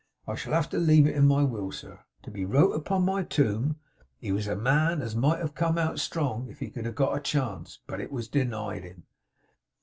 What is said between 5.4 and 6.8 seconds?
come out strong if he